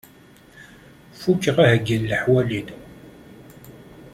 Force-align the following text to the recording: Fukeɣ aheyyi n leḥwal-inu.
Fukeɣ 1.19 1.57
aheyyi 1.63 1.95
n 1.97 2.07
leḥwal-inu. 2.09 2.77